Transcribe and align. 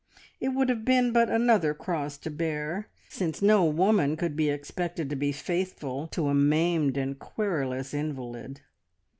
It 0.39 0.49
would 0.49 0.67
have 0.69 0.83
been 0.83 1.11
but 1.11 1.29
another 1.29 1.75
cross 1.75 2.17
to 2.17 2.31
bear, 2.31 2.87
since 3.07 3.39
no 3.39 3.63
woman 3.65 4.17
could 4.17 4.35
be 4.35 4.49
expected 4.49 5.11
to 5.11 5.15
be 5.15 5.31
faithful 5.31 6.07
to 6.07 6.27
a 6.27 6.33
maimed 6.33 6.97
and 6.97 7.19
querulous 7.19 7.93
invalid. 7.93 8.61